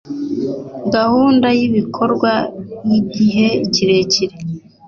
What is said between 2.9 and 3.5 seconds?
igihe